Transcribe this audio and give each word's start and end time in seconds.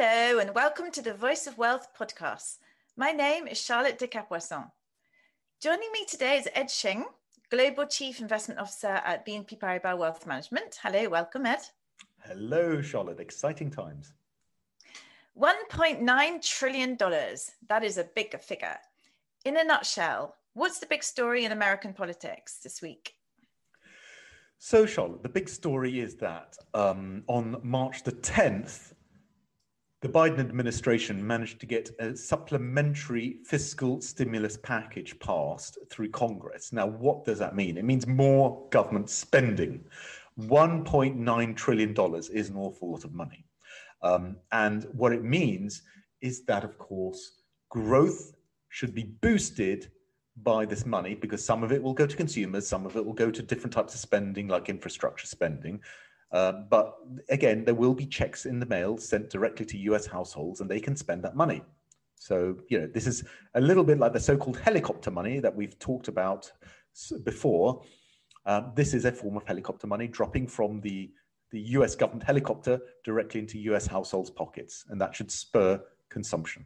Hello, 0.00 0.38
and 0.38 0.54
welcome 0.54 0.92
to 0.92 1.02
the 1.02 1.12
Voice 1.12 1.48
of 1.48 1.58
Wealth 1.58 1.88
podcast. 1.98 2.58
My 2.96 3.10
name 3.10 3.48
is 3.48 3.60
Charlotte 3.60 3.98
de 3.98 4.06
Capoisson. 4.06 4.70
Joining 5.60 5.90
me 5.90 6.04
today 6.04 6.36
is 6.36 6.48
Ed 6.54 6.70
Shing, 6.70 7.04
Global 7.50 7.84
Chief 7.84 8.20
Investment 8.20 8.60
Officer 8.60 9.02
at 9.04 9.26
BNP 9.26 9.58
Paribas 9.58 9.98
Wealth 9.98 10.24
Management. 10.24 10.78
Hello, 10.80 11.08
welcome, 11.08 11.46
Ed. 11.46 11.62
Hello, 12.20 12.80
Charlotte. 12.80 13.18
Exciting 13.18 13.72
times. 13.72 14.12
$1.9 15.36 16.42
trillion. 16.48 16.96
That 16.96 17.82
is 17.82 17.98
a 17.98 18.04
big 18.04 18.40
figure. 18.40 18.76
In 19.44 19.56
a 19.56 19.64
nutshell, 19.64 20.36
what's 20.52 20.78
the 20.78 20.86
big 20.86 21.02
story 21.02 21.44
in 21.44 21.50
American 21.50 21.92
politics 21.92 22.58
this 22.62 22.80
week? 22.80 23.14
So, 24.58 24.86
Charlotte, 24.86 25.24
the 25.24 25.28
big 25.28 25.48
story 25.48 25.98
is 25.98 26.14
that 26.18 26.56
um, 26.72 27.24
on 27.26 27.56
March 27.64 28.04
the 28.04 28.12
10th, 28.12 28.92
the 30.00 30.08
Biden 30.08 30.38
administration 30.38 31.26
managed 31.26 31.58
to 31.60 31.66
get 31.66 31.90
a 31.98 32.16
supplementary 32.16 33.38
fiscal 33.44 34.00
stimulus 34.00 34.56
package 34.56 35.18
passed 35.18 35.76
through 35.90 36.10
Congress. 36.10 36.72
Now, 36.72 36.86
what 36.86 37.24
does 37.24 37.40
that 37.40 37.56
mean? 37.56 37.76
It 37.76 37.84
means 37.84 38.06
more 38.06 38.68
government 38.70 39.10
spending. 39.10 39.84
$1.9 40.40 41.56
trillion 41.56 42.14
is 42.32 42.48
an 42.48 42.56
awful 42.56 42.92
lot 42.92 43.04
of 43.04 43.12
money. 43.12 43.44
Um, 44.02 44.36
and 44.52 44.84
what 44.92 45.12
it 45.12 45.24
means 45.24 45.82
is 46.20 46.44
that, 46.44 46.62
of 46.62 46.78
course, 46.78 47.42
growth 47.68 48.34
should 48.68 48.94
be 48.94 49.02
boosted 49.20 49.90
by 50.44 50.64
this 50.64 50.86
money 50.86 51.16
because 51.16 51.44
some 51.44 51.64
of 51.64 51.72
it 51.72 51.82
will 51.82 51.94
go 51.94 52.06
to 52.06 52.16
consumers, 52.16 52.68
some 52.68 52.86
of 52.86 52.96
it 52.96 53.04
will 53.04 53.12
go 53.12 53.32
to 53.32 53.42
different 53.42 53.72
types 53.72 53.94
of 53.94 54.00
spending, 54.00 54.46
like 54.46 54.68
infrastructure 54.68 55.26
spending. 55.26 55.80
Uh, 56.30 56.52
but 56.68 56.96
again, 57.30 57.64
there 57.64 57.74
will 57.74 57.94
be 57.94 58.06
checks 58.06 58.46
in 58.46 58.60
the 58.60 58.66
mail 58.66 58.98
sent 58.98 59.30
directly 59.30 59.64
to 59.66 59.78
US 59.78 60.06
households 60.06 60.60
and 60.60 60.70
they 60.70 60.80
can 60.80 60.96
spend 60.96 61.22
that 61.24 61.36
money. 61.36 61.62
So, 62.16 62.56
you 62.68 62.80
know, 62.80 62.86
this 62.86 63.06
is 63.06 63.24
a 63.54 63.60
little 63.60 63.84
bit 63.84 63.98
like 63.98 64.12
the 64.12 64.20
so 64.20 64.36
called 64.36 64.58
helicopter 64.58 65.10
money 65.10 65.40
that 65.40 65.54
we've 65.54 65.78
talked 65.78 66.08
about 66.08 66.50
before. 67.24 67.82
Uh, 68.44 68.62
this 68.74 68.92
is 68.94 69.04
a 69.04 69.12
form 69.12 69.36
of 69.36 69.44
helicopter 69.44 69.86
money 69.86 70.08
dropping 70.08 70.46
from 70.46 70.80
the, 70.80 71.10
the 71.50 71.60
US 71.60 71.94
government 71.94 72.24
helicopter 72.24 72.80
directly 73.04 73.40
into 73.40 73.58
US 73.72 73.86
households' 73.86 74.30
pockets, 74.30 74.84
and 74.88 75.00
that 75.00 75.14
should 75.14 75.30
spur 75.30 75.80
consumption. 76.08 76.64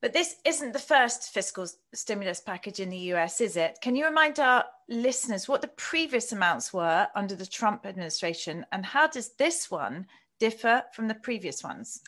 But 0.00 0.14
this 0.14 0.36
isn't 0.46 0.72
the 0.72 0.78
first 0.78 1.32
fiscal 1.32 1.66
stimulus 1.92 2.40
package 2.40 2.80
in 2.80 2.88
the 2.88 3.12
US, 3.14 3.40
is 3.40 3.56
it? 3.56 3.78
Can 3.82 3.96
you 3.96 4.06
remind 4.06 4.38
our 4.38 4.64
listeners 4.90 5.48
what 5.48 5.62
the 5.62 5.68
previous 5.68 6.32
amounts 6.32 6.72
were 6.72 7.06
under 7.14 7.34
the 7.34 7.46
Trump 7.46 7.86
administration 7.86 8.66
and 8.72 8.84
how 8.84 9.06
does 9.06 9.30
this 9.38 9.70
one 9.70 10.06
differ 10.38 10.82
from 10.92 11.08
the 11.08 11.14
previous 11.14 11.62
ones? 11.62 12.02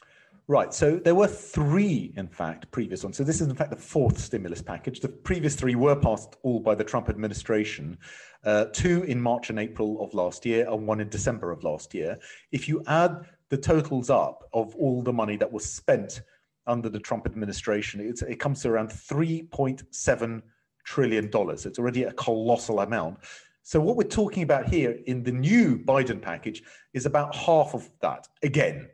Right. 0.49 0.75
So 0.75 0.97
there 0.97 1.15
were 1.15 1.29
three, 1.29 2.13
in 2.17 2.27
fact, 2.27 2.71
previous 2.73 3.05
ones. 3.05 3.17
So 3.17 3.23
this 3.23 3.41
is, 3.41 3.47
in 3.47 3.55
fact, 3.55 3.71
the 3.71 3.77
fourth 3.77 4.19
stimulus 4.19 4.61
package. 4.61 4.99
The 4.99 5.09
previous 5.09 5.55
three 5.55 5.77
were 5.77 5.95
passed 5.95 6.37
all 6.43 6.59
by 6.59 6.75
the 6.75 6.83
Trump 6.83 7.09
administration, 7.09 7.97
uh, 8.45 8.67
two 8.73 9.05
in 9.05 9.21
March 9.21 9.51
and 9.51 9.61
April 9.61 10.03
of 10.03 10.13
last 10.15 10.45
year, 10.45 10.69
and 10.69 10.87
one 10.87 11.01
in 11.01 11.09
December 11.09 11.53
of 11.53 11.63
last 11.63 11.95
year. 11.95 12.19
If 12.51 12.69
you 12.69 12.83
add 12.89 13.25
the 13.51 13.57
totals 13.57 14.11
up 14.11 14.49
of 14.53 14.75
all 14.75 15.03
the 15.03 15.13
money 15.13 15.37
that 15.37 15.51
was 15.51 15.65
spent 15.65 16.23
under 16.67 16.89
the 16.89 17.01
Trump 17.01 17.25
administration, 17.25 18.01
it 18.01 18.41
comes 18.41 18.63
to 18.63 18.69
around 18.69 18.91
$3.7 18.91 20.43
trillion. 20.85 21.31
dollars. 21.31 21.67
It's 21.67 21.79
already 21.79 22.05
a 22.05 22.13
colossal 22.13 22.81
amount. 22.81 23.19
So, 23.63 23.81
what 23.81 23.97
we're 23.97 24.05
talking 24.05 24.43
about 24.43 24.69
here 24.69 24.99
in 25.07 25.23
the 25.23 25.33
new 25.33 25.79
Biden 25.79 26.21
package 26.21 26.63
is 26.95 27.07
about 27.07 27.35
half 27.35 27.75
of 27.75 27.89
that 28.01 28.29
again. 28.43 28.89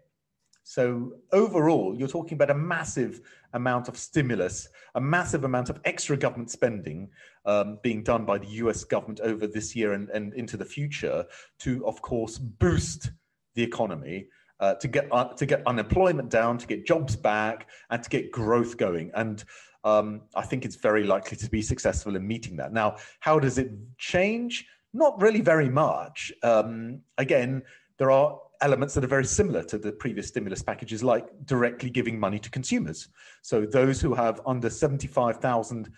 So, 0.62 1.14
overall, 1.33 1.97
you're 1.97 2.09
talking 2.09 2.34
about 2.34 2.50
a 2.50 2.55
massive 2.55 3.22
amount 3.55 3.89
of 3.89 3.97
stimulus, 3.97 4.69
a 4.94 5.00
massive 5.00 5.44
amount 5.44 5.71
of 5.71 5.81
extra 5.87 6.16
government 6.16 6.50
spending 6.50 7.09
um, 7.47 7.78
being 7.82 8.03
done 8.03 8.27
by 8.27 8.37
the 8.37 8.48
US 8.62 8.84
government 8.84 9.21
over 9.21 9.47
this 9.47 9.75
year 9.75 9.94
and, 9.94 10.10
and 10.10 10.34
into 10.34 10.59
the 10.59 10.66
future 10.66 11.25
to, 11.60 11.87
of 11.87 12.03
course, 12.03 12.37
boost 12.37 13.10
the 13.54 13.62
economy 13.62 14.28
uh, 14.60 14.75
to 14.75 14.88
get 14.88 15.09
uh, 15.10 15.28
to 15.34 15.47
get 15.47 15.66
unemployment 15.66 16.28
down, 16.28 16.59
to 16.59 16.66
get 16.66 16.84
jobs 16.87 17.16
back, 17.16 17.69
and 17.91 18.03
to 18.03 18.10
get 18.10 18.31
growth 18.31 18.77
going. 18.77 19.10
And 19.15 19.43
um, 19.84 20.22
I 20.34 20.43
think 20.43 20.65
it's 20.65 20.77
very 20.77 21.05
likely 21.05 21.37
to 21.39 21.50
be 21.50 21.62
successful 21.62 22.16
in 22.16 22.27
meeting 22.27 22.56
that. 22.56 22.72
Now, 22.72 22.97
how 23.21 23.39
does 23.39 23.59
it 23.59 23.71
change? 23.97 24.66
Not 24.93 25.21
really 25.21 25.41
very 25.41 25.69
much. 25.69 26.33
Um, 26.43 27.00
again, 27.19 27.62
there 27.99 28.11
are 28.11 28.39
elements 28.61 28.94
that 28.94 29.05
are 29.05 29.09
very 29.09 29.25
similar 29.25 29.62
to 29.65 29.78
the 29.78 29.93
previous 29.93 30.28
stimulus 30.28 30.62
packages, 30.62 31.05
like 31.05 31.27
directly 31.44 31.91
giving 31.91 32.19
money 32.19 32.39
to 32.39 32.50
consumers. 32.50 33.09
So 33.43 33.66
those 33.66 34.00
who 34.00 34.15
have 34.15 34.41
under 34.47 34.71
seventy-five 34.71 35.39
thousand 35.39 35.93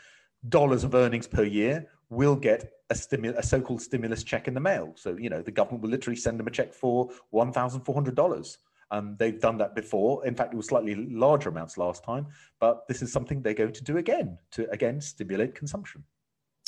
dollars 0.48 0.84
of 0.84 0.94
earnings 0.94 1.26
per 1.26 1.44
year 1.44 1.86
will 2.10 2.36
get 2.36 2.72
a, 2.90 2.94
a 3.36 3.42
so-called 3.42 3.80
stimulus 3.80 4.24
check 4.24 4.48
in 4.48 4.54
the 4.54 4.60
mail. 4.60 4.92
So, 4.96 5.16
you 5.16 5.30
know, 5.30 5.42
the 5.42 5.50
government 5.52 5.82
will 5.82 5.90
literally 5.90 6.16
send 6.16 6.38
them 6.38 6.46
a 6.46 6.50
check 6.50 6.74
for 6.74 7.08
$1,400. 7.32 8.56
Um, 8.90 9.16
they've 9.18 9.40
done 9.40 9.58
that 9.58 9.74
before. 9.74 10.26
In 10.26 10.34
fact, 10.34 10.52
it 10.52 10.56
was 10.56 10.66
slightly 10.66 10.94
larger 10.94 11.48
amounts 11.48 11.78
last 11.78 12.02
time, 12.02 12.26
but 12.58 12.86
this 12.88 13.02
is 13.02 13.12
something 13.12 13.40
they're 13.40 13.54
going 13.54 13.72
to 13.72 13.84
do 13.84 13.98
again 13.98 14.38
to, 14.52 14.68
again, 14.70 15.00
stimulate 15.00 15.54
consumption. 15.54 16.02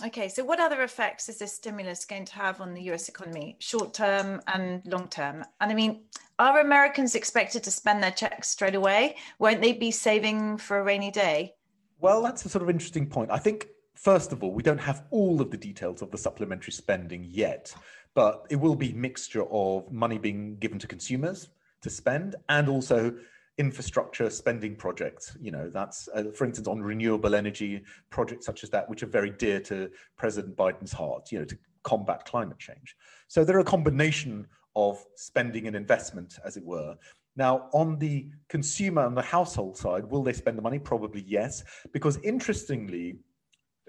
Okay, 0.04 0.28
so 0.28 0.44
what 0.44 0.58
other 0.58 0.82
effects 0.82 1.28
is 1.28 1.38
this 1.38 1.52
stimulus 1.52 2.04
going 2.04 2.24
to 2.24 2.34
have 2.34 2.60
on 2.60 2.74
the 2.74 2.82
US 2.92 3.08
economy, 3.08 3.56
short 3.60 3.94
term 3.94 4.40
and 4.48 4.82
long 4.86 5.08
term? 5.08 5.44
And 5.60 5.70
I 5.70 5.74
mean, 5.74 6.04
are 6.38 6.60
Americans 6.60 7.14
expected 7.14 7.62
to 7.64 7.70
spend 7.70 8.02
their 8.02 8.10
checks 8.10 8.48
straight 8.48 8.74
away? 8.74 9.16
Won't 9.38 9.60
they 9.60 9.72
be 9.72 9.90
saving 9.90 10.58
for 10.58 10.78
a 10.78 10.82
rainy 10.82 11.10
day? 11.10 11.54
Well, 12.00 12.22
that's 12.22 12.44
a 12.44 12.48
sort 12.48 12.62
of 12.62 12.70
interesting 12.70 13.06
point. 13.06 13.30
I 13.30 13.38
think 13.38 13.68
first 13.94 14.32
of 14.32 14.42
all, 14.42 14.52
we 14.52 14.62
don't 14.62 14.80
have 14.80 15.04
all 15.10 15.40
of 15.40 15.50
the 15.50 15.56
details 15.56 16.02
of 16.02 16.10
the 16.10 16.18
supplementary 16.18 16.72
spending 16.72 17.24
yet, 17.28 17.72
but 18.14 18.46
it 18.50 18.56
will 18.56 18.74
be 18.74 18.92
mixture 18.92 19.44
of 19.44 19.92
money 19.92 20.18
being 20.18 20.56
given 20.56 20.80
to 20.80 20.88
consumers 20.88 21.48
to 21.82 21.90
spend 21.90 22.36
and 22.48 22.68
also 22.68 23.14
infrastructure 23.58 24.30
spending 24.30 24.74
projects. 24.76 25.36
You 25.40 25.52
know 25.52 25.68
that's 25.68 26.08
uh, 26.14 26.24
for 26.34 26.44
instance 26.46 26.68
on 26.68 26.82
renewable 26.82 27.34
energy 27.34 27.82
projects 28.10 28.46
such 28.46 28.64
as 28.64 28.70
that 28.70 28.88
which 28.88 29.02
are 29.02 29.06
very 29.06 29.30
dear 29.30 29.60
to 29.60 29.90
president 30.16 30.56
biden's 30.56 30.92
heart 30.92 31.30
you 31.30 31.38
know 31.38 31.44
to 31.44 31.58
combat 31.82 32.24
climate 32.24 32.58
change. 32.58 32.96
So 33.28 33.44
there 33.44 33.56
are 33.56 33.60
a 33.60 33.64
combination 33.64 34.46
of 34.74 35.04
spending 35.16 35.66
and 35.66 35.76
investment 35.76 36.38
as 36.44 36.56
it 36.56 36.64
were. 36.64 36.96
Now, 37.36 37.68
on 37.72 37.98
the 37.98 38.28
consumer 38.48 39.06
and 39.06 39.16
the 39.16 39.22
household 39.22 39.76
side, 39.76 40.04
will 40.04 40.22
they 40.22 40.34
spend 40.34 40.58
the 40.58 40.62
money? 40.62 40.78
Probably 40.78 41.24
yes, 41.26 41.64
because 41.92 42.18
interestingly, 42.18 43.16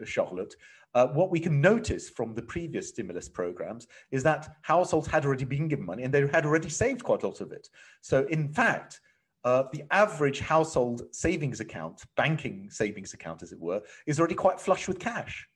Charlotte, 0.05 0.55
uh, 0.95 1.07
what 1.07 1.31
we 1.31 1.39
can 1.39 1.59
notice 1.59 2.09
from 2.09 2.35
the 2.35 2.41
previous 2.41 2.89
stimulus 2.89 3.27
programs 3.27 3.87
is 4.11 4.23
that 4.23 4.57
households 4.61 5.07
had 5.07 5.25
already 5.25 5.45
been 5.45 5.67
given 5.67 5.85
money 5.85 6.03
and 6.03 6.13
they 6.13 6.27
had 6.27 6.45
already 6.45 6.69
saved 6.69 7.03
quite 7.03 7.23
a 7.23 7.27
lot 7.27 7.41
of 7.41 7.51
it. 7.51 7.69
So, 8.01 8.25
in 8.27 8.47
fact, 8.47 9.01
uh, 9.43 9.63
the 9.73 9.83
average 9.91 10.39
household 10.39 11.01
savings 11.11 11.59
account, 11.59 12.03
banking 12.15 12.69
savings 12.69 13.13
account, 13.13 13.43
as 13.43 13.51
it 13.51 13.59
were, 13.59 13.81
is 14.05 14.19
already 14.19 14.35
quite 14.35 14.59
flush 14.59 14.87
with 14.87 14.99
cash. 14.99 15.47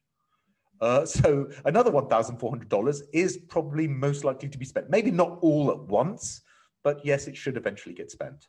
Uh, 0.81 1.05
so, 1.05 1.49
another 1.65 1.91
$1,400 1.91 3.01
is 3.13 3.37
probably 3.47 3.87
most 3.87 4.23
likely 4.23 4.49
to 4.49 4.57
be 4.57 4.65
spent. 4.65 4.89
Maybe 4.89 5.11
not 5.11 5.37
all 5.41 5.71
at 5.71 5.79
once, 5.79 6.41
but 6.83 7.03
yes, 7.05 7.27
it 7.27 7.37
should 7.37 7.57
eventually 7.57 7.95
get 7.95 8.11
spent. 8.11 8.47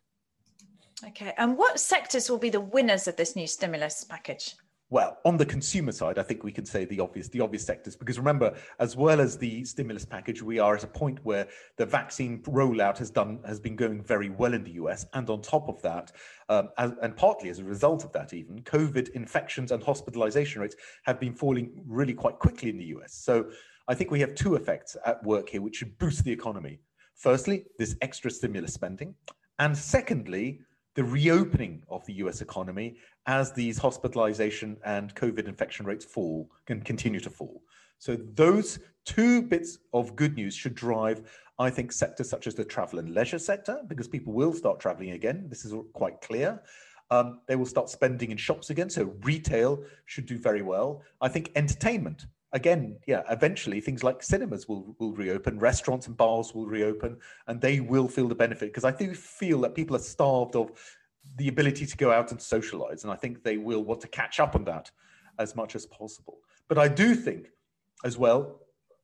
Okay. 1.06 1.32
And 1.38 1.56
what 1.56 1.78
sectors 1.78 2.28
will 2.28 2.38
be 2.38 2.50
the 2.50 2.60
winners 2.60 3.06
of 3.06 3.16
this 3.16 3.36
new 3.36 3.46
stimulus 3.46 4.04
package? 4.04 4.56
Well, 4.90 5.18
on 5.26 5.36
the 5.36 5.44
consumer 5.44 5.92
side, 5.92 6.18
I 6.18 6.22
think 6.22 6.42
we 6.42 6.52
can 6.52 6.64
say 6.64 6.86
the 6.86 7.00
obvious, 7.00 7.28
the 7.28 7.42
obvious 7.42 7.62
sectors, 7.62 7.94
because 7.94 8.18
remember, 8.18 8.54
as 8.78 8.96
well 8.96 9.20
as 9.20 9.36
the 9.36 9.62
stimulus 9.66 10.06
package, 10.06 10.42
we 10.42 10.58
are 10.58 10.76
at 10.76 10.84
a 10.84 10.86
point 10.86 11.18
where 11.24 11.46
the 11.76 11.84
vaccine 11.84 12.40
rollout 12.44 12.96
has 12.96 13.10
done 13.10 13.40
has 13.44 13.60
been 13.60 13.76
going 13.76 14.02
very 14.02 14.30
well 14.30 14.54
in 14.54 14.64
the 14.64 14.72
US, 14.72 15.04
and 15.12 15.28
on 15.28 15.42
top 15.42 15.68
of 15.68 15.82
that, 15.82 16.12
um, 16.48 16.70
as, 16.78 16.92
and 17.02 17.14
partly 17.14 17.50
as 17.50 17.58
a 17.58 17.64
result 17.64 18.02
of 18.02 18.12
that, 18.12 18.32
even 18.32 18.62
COVID 18.62 19.10
infections 19.10 19.72
and 19.72 19.82
hospitalization 19.82 20.62
rates 20.62 20.76
have 21.04 21.20
been 21.20 21.34
falling 21.34 21.82
really 21.86 22.14
quite 22.14 22.38
quickly 22.38 22.70
in 22.70 22.78
the 22.78 22.86
US. 22.96 23.12
So 23.12 23.50
I 23.88 23.94
think 23.94 24.10
we 24.10 24.20
have 24.20 24.34
two 24.34 24.54
effects 24.54 24.96
at 25.04 25.22
work 25.22 25.50
here, 25.50 25.60
which 25.60 25.76
should 25.76 25.98
boost 25.98 26.24
the 26.24 26.32
economy. 26.32 26.80
Firstly, 27.14 27.66
this 27.78 27.94
extra 28.00 28.30
stimulus 28.30 28.72
spending, 28.72 29.14
and 29.58 29.76
secondly, 29.76 30.60
the 30.98 31.04
reopening 31.04 31.80
of 31.88 32.04
the 32.06 32.14
US 32.14 32.40
economy 32.40 32.96
as 33.26 33.52
these 33.52 33.78
hospitalization 33.78 34.76
and 34.84 35.14
COVID 35.14 35.46
infection 35.46 35.86
rates 35.86 36.04
fall 36.04 36.50
and 36.66 36.84
continue 36.84 37.20
to 37.20 37.30
fall. 37.30 37.62
So, 38.00 38.16
those 38.34 38.80
two 39.04 39.42
bits 39.42 39.78
of 39.92 40.16
good 40.16 40.34
news 40.34 40.56
should 40.56 40.74
drive, 40.74 41.22
I 41.60 41.70
think, 41.70 41.92
sectors 41.92 42.28
such 42.28 42.48
as 42.48 42.56
the 42.56 42.64
travel 42.64 42.98
and 42.98 43.14
leisure 43.14 43.38
sector, 43.38 43.80
because 43.86 44.08
people 44.08 44.32
will 44.32 44.52
start 44.52 44.80
traveling 44.80 45.12
again. 45.12 45.46
This 45.48 45.64
is 45.64 45.72
quite 45.92 46.20
clear. 46.20 46.60
Um, 47.12 47.42
they 47.46 47.54
will 47.54 47.72
start 47.74 47.88
spending 47.88 48.32
in 48.32 48.36
shops 48.36 48.70
again. 48.70 48.90
So, 48.90 49.14
retail 49.22 49.84
should 50.06 50.26
do 50.26 50.36
very 50.36 50.62
well. 50.62 51.02
I 51.20 51.28
think 51.28 51.52
entertainment 51.54 52.26
again, 52.52 52.98
yeah, 53.06 53.22
eventually 53.30 53.80
things 53.80 54.02
like 54.02 54.22
cinemas 54.22 54.68
will 54.68 54.94
will 54.98 55.12
reopen, 55.12 55.58
restaurants 55.58 56.06
and 56.06 56.16
bars 56.16 56.54
will 56.54 56.66
reopen, 56.66 57.18
and 57.46 57.60
they 57.60 57.80
will 57.80 58.08
feel 58.08 58.28
the 58.28 58.34
benefit 58.34 58.68
because 58.68 58.84
I 58.84 58.90
do 58.90 59.14
feel 59.14 59.60
that 59.62 59.74
people 59.74 59.96
are 59.96 60.00
starved 60.00 60.56
of 60.56 60.72
the 61.36 61.48
ability 61.48 61.86
to 61.86 61.96
go 61.96 62.10
out 62.10 62.30
and 62.30 62.40
socialize, 62.40 63.04
and 63.04 63.12
I 63.12 63.16
think 63.16 63.42
they 63.42 63.58
will 63.58 63.84
want 63.84 64.00
to 64.02 64.08
catch 64.08 64.40
up 64.40 64.54
on 64.54 64.64
that 64.64 64.90
as 65.38 65.54
much 65.54 65.74
as 65.74 65.86
possible. 65.86 66.38
But 66.68 66.78
I 66.78 66.88
do 66.88 67.14
think, 67.14 67.50
as 68.04 68.18
well, 68.18 68.60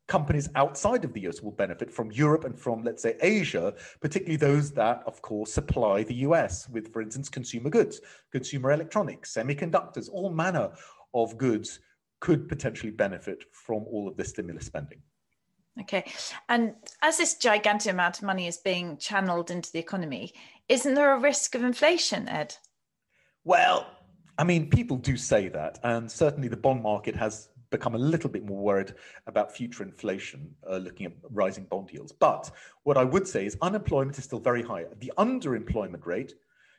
companies 0.07 0.49
outside 0.55 1.05
of 1.05 1.13
the 1.13 1.27
US 1.29 1.41
will 1.43 1.53
benefit 1.53 1.91
from 1.91 2.11
Europe 2.13 2.45
and 2.45 2.59
from, 2.59 2.83
let's 2.83 3.03
say, 3.03 3.17
Asia, 3.21 3.75
particularly 4.01 4.37
those 4.37 4.71
that, 4.73 5.03
of 5.07 5.23
course, 5.23 5.53
supply 5.53 6.03
the 6.03 6.15
US 6.27 6.69
with, 6.69 6.93
for 6.93 7.01
instance, 7.01 7.29
consumer 7.29 7.71
goods, 7.71 8.01
consumer 8.31 8.73
electronics, 8.73 9.35
semiconductors, 9.35 10.09
all 10.11 10.31
manner 10.31 10.71
of 11.15 11.39
goods 11.39 11.81
could 12.25 12.49
potentially 12.49 12.91
benefit 12.91 13.45
from 13.53 13.85
all 13.93 14.09
of 14.09 14.17
this 14.17 14.31
stimulus 14.31 14.65
spending. 14.65 15.03
Okay. 15.83 16.11
And 16.49 16.75
as 17.03 17.19
this 17.19 17.35
gigantic 17.35 17.93
amount 17.93 18.17
of 18.17 18.23
money 18.23 18.47
is 18.47 18.57
being 18.57 18.97
channeled 18.97 19.51
into 19.51 19.71
the 19.71 19.79
economy, 19.79 20.33
isn't 20.71 20.95
there 20.95 21.13
a 21.13 21.21
risk 21.21 21.55
of 21.55 21.63
inflation, 21.63 22.27
Ed? 22.27 22.57
Well, 23.45 23.87
I 24.39 24.45
mean, 24.45 24.71
people 24.71 24.97
do 24.97 25.19
say 25.19 25.49
that. 25.49 25.79
And 25.83 26.11
certainly 26.11 26.49
the 26.49 26.57
bond 26.57 26.83
market 26.83 27.15
has 27.15 27.51
become 27.71 27.95
a 27.95 27.99
little 27.99 28.31
bit 28.31 28.47
more 28.47 28.63
worried 28.63 28.95
about 29.27 29.55
future 29.55 29.83
inflation, 29.83 30.55
uh, 30.71 30.79
looking 30.79 31.05
at 31.05 31.13
rising 31.29 31.65
bond 31.65 31.91
yields. 31.93 32.13
But 32.13 32.51
what 32.85 32.97
I 32.97 33.05
would 33.05 33.29
say 33.29 33.45
is 33.45 33.59
unemployment 33.61 34.17
is 34.17 34.25
still 34.25 34.41
very 34.41 34.63
high. 34.63 34.87
The 34.99 35.13
underemployment 35.19 36.07
rate 36.07 36.33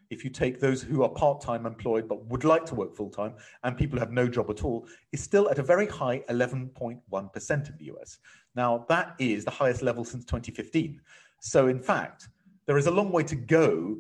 if 0.10 0.24
you 0.24 0.30
take 0.30 0.60
those 0.60 0.82
who 0.82 1.04
are 1.04 1.10
part-time 1.10 1.66
employed 1.66 2.08
but 2.08 2.26
would 2.26 2.44
like 2.44 2.66
to 2.66 2.76
work 2.76 2.96
full-time 2.96 3.34
and 3.64 3.78
people 3.78 3.98
who 3.98 4.00
have 4.00 4.12
no 4.12 4.28
job 4.28 4.50
at 4.50 4.64
all 4.64 4.88
is 5.12 5.22
still 5.22 5.50
at 5.50 5.60
a 5.60 5.64
very 5.64 5.88
high 5.88 6.20
11.1% 6.30 7.70
in 7.70 7.78
the 7.78 7.86
US. 7.96 8.18
Now 8.56 8.86
that 8.90 9.16
is 9.20 9.46
the 9.46 9.52
highest 9.52 9.82
level 9.82 10.04
since 10.04 10.26
2015. 10.26 11.02
So 11.42 11.68
in 11.68 11.80
fact, 11.80 12.30
there 12.66 12.78
is 12.78 12.88
a 12.88 12.92
long 12.92 13.12
way 13.12 13.24
to 13.24 13.36
go 13.36 13.98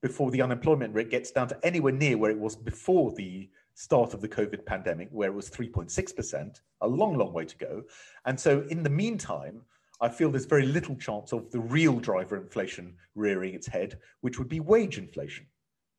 before 0.00 0.30
the 0.30 0.42
unemployment 0.42 0.94
rate 0.94 1.10
gets 1.10 1.30
down 1.30 1.48
to 1.48 1.66
anywhere 1.66 1.92
near 1.92 2.16
where 2.16 2.30
it 2.30 2.38
was 2.38 2.54
before 2.54 3.12
the 3.12 3.48
start 3.74 4.14
of 4.14 4.20
the 4.20 4.28
COVID 4.28 4.64
pandemic, 4.64 5.08
where 5.12 5.30
it 5.30 5.34
was 5.34 5.50
3.6%, 5.50 6.60
a 6.80 6.88
long, 6.88 7.16
long 7.16 7.32
way 7.32 7.44
to 7.44 7.56
go. 7.58 7.82
And 8.24 8.38
so 8.38 8.64
in 8.70 8.82
the 8.82 8.90
meantime, 8.90 9.62
I 10.00 10.08
feel 10.08 10.30
there's 10.30 10.44
very 10.44 10.66
little 10.66 10.96
chance 10.96 11.32
of 11.32 11.50
the 11.50 11.60
real 11.60 11.98
driver 11.98 12.36
inflation 12.36 12.94
rearing 13.14 13.54
its 13.54 13.66
head, 13.66 13.98
which 14.20 14.38
would 14.38 14.48
be 14.48 14.60
wage 14.60 14.98
inflation. 14.98 15.46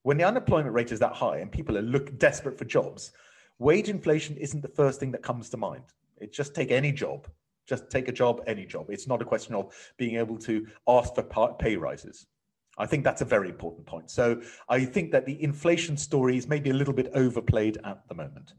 When 0.04 0.18
the 0.18 0.24
unemployment 0.24 0.74
rate 0.74 0.92
is 0.92 1.00
that 1.00 1.14
high 1.14 1.40
and 1.40 1.52
people 1.52 1.78
are 1.78 1.82
look 1.82 2.18
desperate 2.18 2.58
for 2.58 2.66
jobs, 2.66 3.12
wage 3.58 3.90
inflation 3.90 4.38
isn't 4.38 4.62
the 4.62 4.70
first 4.70 5.00
thing 5.00 5.12
that 5.12 5.22
comes 5.22 5.50
to 5.50 5.58
mind. 5.58 5.84
It 6.18 6.32
just 6.32 6.56
take 6.56 6.72
any 6.72 6.92
job, 6.94 7.28
just 7.68 7.90
take 7.90 8.08
a 8.08 8.14
job, 8.14 8.42
any 8.48 8.66
job. 8.66 8.90
It's 8.90 9.08
not 9.08 9.22
a 9.22 9.26
question 9.26 9.56
of 9.56 9.74
being 9.98 10.16
able 10.16 10.38
to 10.40 10.66
ask 10.88 11.14
for 11.16 11.56
pay 11.60 11.76
rises. 11.76 12.28
I 12.78 12.86
think 12.86 13.04
that's 13.04 13.22
a 13.22 13.26
very 13.26 13.50
important 13.50 13.86
point. 13.86 14.10
So 14.10 14.42
I 14.70 14.86
think 14.86 15.12
that 15.12 15.26
the 15.26 15.42
inflation 15.44 15.98
story 15.98 16.38
is 16.38 16.48
maybe 16.48 16.70
a 16.70 16.74
little 16.74 16.94
bit 16.94 17.12
overplayed 17.14 17.78
at 17.84 18.08
the 18.08 18.16
moment. 18.16 18.54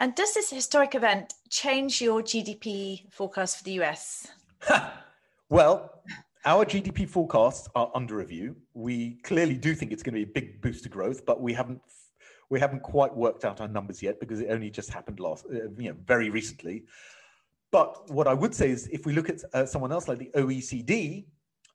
And 0.00 0.14
does 0.14 0.32
this 0.32 0.48
historic 0.48 0.94
event 0.94 1.34
change 1.50 2.00
your 2.00 2.22
GDP 2.22 3.02
forecast 3.10 3.58
for 3.58 3.64
the 3.64 3.72
US? 3.82 4.28
well, 5.50 6.02
our 6.46 6.64
GDP 6.64 7.06
forecasts 7.06 7.68
are 7.74 7.92
under 7.94 8.16
review. 8.16 8.56
We 8.72 9.16
clearly 9.24 9.56
do 9.58 9.74
think 9.74 9.92
it's 9.92 10.02
going 10.02 10.14
to 10.14 10.24
be 10.24 10.30
a 10.30 10.34
big 10.34 10.62
boost 10.62 10.84
to 10.84 10.88
growth, 10.88 11.26
but 11.26 11.42
we 11.42 11.52
haven't 11.52 11.82
we 12.48 12.58
haven't 12.58 12.82
quite 12.82 13.14
worked 13.14 13.44
out 13.44 13.60
our 13.60 13.68
numbers 13.68 14.02
yet 14.02 14.18
because 14.18 14.40
it 14.40 14.48
only 14.50 14.70
just 14.70 14.90
happened 14.90 15.20
last, 15.20 15.44
uh, 15.46 15.68
you 15.76 15.90
know, 15.90 15.96
very 16.04 16.30
recently. 16.30 16.84
But 17.70 18.10
what 18.10 18.26
I 18.26 18.34
would 18.34 18.54
say 18.54 18.70
is, 18.70 18.88
if 18.88 19.06
we 19.06 19.12
look 19.12 19.28
at 19.28 19.44
uh, 19.52 19.66
someone 19.66 19.92
else 19.92 20.08
like 20.08 20.18
the 20.18 20.30
OECD, 20.34 21.26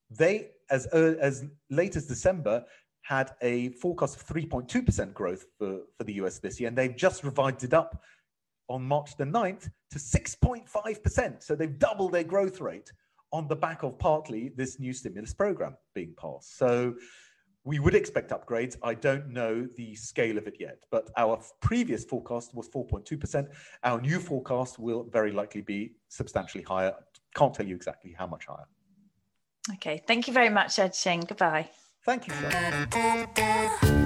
they 0.10 0.50
as 0.72 0.88
uh, 0.88 1.16
as 1.22 1.46
late 1.70 1.96
as 1.96 2.08
December 2.08 2.66
had 3.06 3.32
a 3.42 3.70
forecast 3.70 4.16
of 4.16 4.26
3.2% 4.26 5.14
growth 5.14 5.46
for, 5.60 5.82
for 5.96 6.04
the 6.04 6.14
US 6.14 6.40
this 6.40 6.60
year, 6.60 6.70
and 6.70 6.78
they've 6.78 6.96
just 6.96 7.24
revised 7.24 7.64
it 7.64 7.74
up 7.74 8.02
on 8.68 8.84
March 8.84 9.16
the 9.16 9.24
9th 9.24 9.70
to 9.92 10.00
6.5%. 10.00 11.44
So 11.44 11.56
they've 11.56 11.78
doubled 11.78 12.14
their 12.14 12.24
growth 12.24 12.60
rate 12.60 12.92
on 13.32 13.48
the 13.48 13.56
back 13.56 13.84
of 13.84 14.00
partly 14.00 14.50
this 14.56 14.80
new 14.80 14.92
stimulus 14.92 15.36
program 15.36 15.76
being 15.94 16.16
passed. 16.20 16.58
So 16.58 16.96
we 17.64 17.78
would 17.78 17.94
expect 17.94 18.32
upgrades. 18.32 18.76
I 18.82 18.96
don't 18.96 19.30
know 19.30 19.68
the 19.76 19.94
scale 19.94 20.40
of 20.40 20.48
it 20.48 20.58
yet, 20.60 20.84
but 20.90 21.12
our 21.16 21.40
previous 21.62 22.06
forecast 22.06 22.56
was 22.56 22.68
4.2%. 22.70 23.48
Our 23.84 24.02
new 24.02 24.20
forecast 24.20 24.80
will 24.80 25.04
very 25.04 25.32
likely 25.32 25.62
be 25.62 25.94
substantially 26.10 26.64
higher. 26.64 26.96
Can't 27.36 27.54
tell 27.54 27.68
you 27.68 27.76
exactly 27.76 28.16
how 28.18 28.26
much 28.26 28.48
higher. 28.48 28.68
Okay. 29.76 30.02
Thank 30.08 30.28
you 30.28 30.34
very 30.34 30.50
much, 30.50 30.80
Ed 30.80 30.96
Shing. 30.96 31.22
Goodbye. 31.22 31.70
Thank 32.06 32.28
you. 32.28 34.05